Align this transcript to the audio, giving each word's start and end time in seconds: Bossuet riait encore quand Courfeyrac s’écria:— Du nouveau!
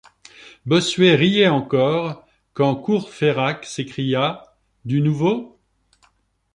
Bossuet 0.65 1.13
riait 1.13 1.47
encore 1.47 2.25
quand 2.53 2.73
Courfeyrac 2.75 3.65
s’écria:— 3.65 4.57
Du 4.83 4.99
nouveau! 4.99 5.59